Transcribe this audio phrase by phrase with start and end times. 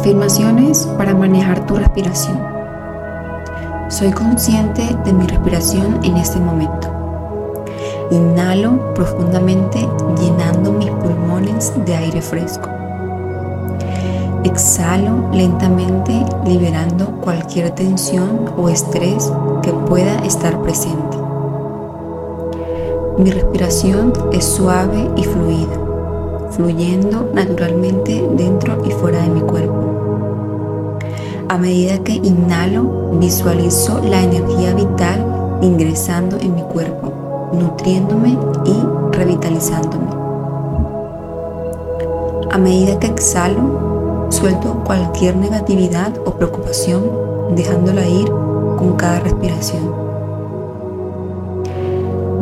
[0.00, 2.40] Afirmaciones para manejar tu respiración.
[3.90, 6.88] Soy consciente de mi respiración en este momento.
[8.10, 9.86] Inhalo profundamente
[10.18, 12.66] llenando mis pulmones de aire fresco.
[14.42, 19.30] Exhalo lentamente liberando cualquier tensión o estrés
[19.60, 21.18] que pueda estar presente.
[23.18, 25.78] Mi respiración es suave y fluida,
[26.52, 29.19] fluyendo naturalmente dentro y fuera.
[31.50, 38.76] A medida que inhalo, visualizo la energía vital ingresando en mi cuerpo, nutriéndome y
[39.10, 40.06] revitalizándome.
[42.52, 47.02] A medida que exhalo, suelto cualquier negatividad o preocupación,
[47.56, 48.30] dejándola ir
[48.78, 49.92] con cada respiración.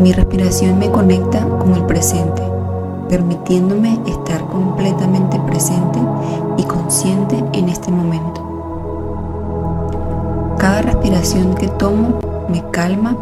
[0.03, 2.43] Mi respiración me conecta con el presente,
[3.09, 5.99] permitiéndome estar completamente presente
[6.59, 8.48] y consciente en este momento.
[10.59, 13.17] Cada respiración que tomo me calma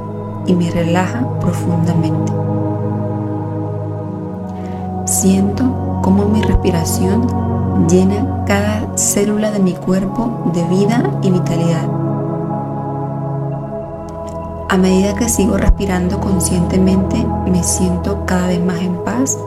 [0.46, 2.32] y me relaja profundamente.
[5.04, 7.26] Siento cómo mi respiración
[7.88, 11.96] llena cada célula de mi cuerpo de vida y vitalidad
[14.68, 19.38] a medida que sigo respirando conscientemente, me siento cada vez más en paz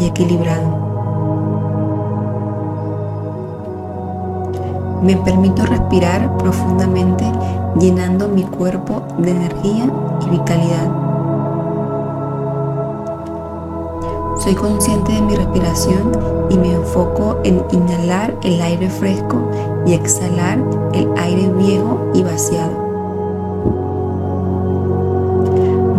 [0.00, 0.91] y equilibrado.
[5.02, 7.24] Me permito respirar profundamente
[7.76, 9.92] llenando mi cuerpo de energía
[10.24, 10.92] y vitalidad.
[14.38, 16.12] Soy consciente de mi respiración
[16.50, 19.50] y me enfoco en inhalar el aire fresco
[19.84, 20.58] y exhalar
[20.94, 22.72] el aire viejo y vaciado.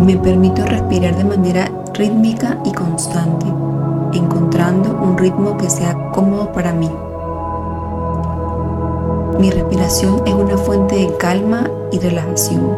[0.00, 3.46] Me permito respirar de manera rítmica y constante,
[4.14, 6.90] encontrando un ritmo que sea cómodo para mí.
[9.38, 12.76] Mi respiración es una fuente de calma y relajación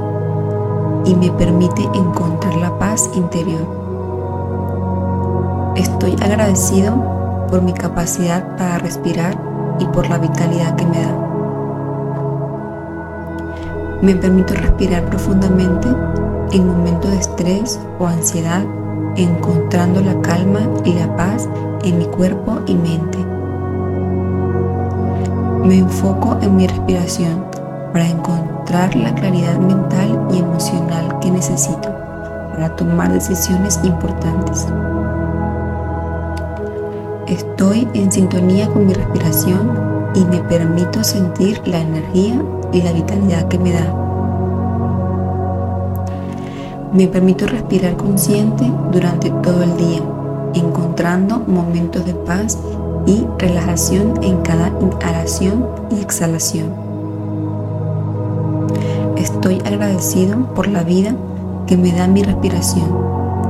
[1.04, 3.66] y me permite encontrar la paz interior.
[5.76, 6.94] Estoy agradecido
[7.48, 9.38] por mi capacidad para respirar
[9.78, 11.26] y por la vitalidad que me da.
[14.02, 15.88] Me permito respirar profundamente
[16.52, 18.64] en momentos de estrés o ansiedad,
[19.16, 21.48] encontrando la calma y la paz
[21.84, 23.15] en mi cuerpo y mente.
[25.66, 27.44] Me enfoco en mi respiración
[27.92, 31.92] para encontrar la claridad mental y emocional que necesito
[32.52, 34.64] para tomar decisiones importantes.
[37.26, 39.72] Estoy en sintonía con mi respiración
[40.14, 42.40] y me permito sentir la energía
[42.72, 44.06] y la vitalidad que me da
[46.92, 50.00] me permito respirar consciente durante todo el día,
[50.54, 52.56] encontrando momentos de paz
[53.06, 56.74] y relajación en cada inhalación y exhalación.
[59.16, 61.14] Estoy agradecido por la vida
[61.66, 62.88] que me da mi respiración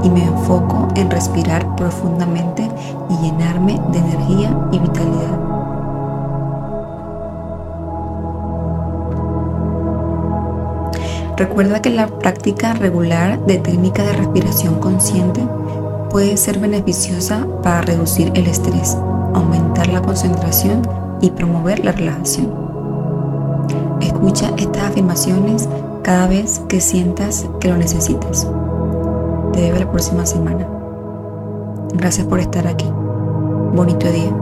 [0.03, 2.69] y me enfoco en respirar profundamente
[3.11, 5.37] y llenarme de energía y vitalidad.
[11.37, 15.47] Recuerda que la práctica regular de técnicas de respiración consciente
[16.11, 18.97] puede ser beneficiosa para reducir el estrés,
[19.37, 20.83] aumentar la concentración
[21.21, 22.53] y promover la relajación.
[24.01, 25.69] Escucha estas afirmaciones
[26.03, 28.47] cada vez que sientas que lo necesites.
[29.53, 30.67] Te veo la próxima semana.
[31.95, 32.87] Gracias por estar aquí.
[33.75, 34.33] Bonito día.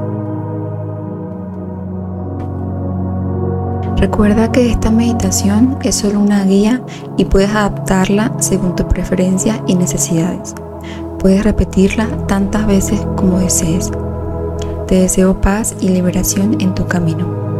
[3.96, 6.82] Recuerda que esta meditación es solo una guía
[7.16, 10.54] y puedes adaptarla según tus preferencias y necesidades.
[11.18, 13.90] Puedes repetirla tantas veces como desees.
[14.86, 17.53] Te deseo paz y liberación en tu camino.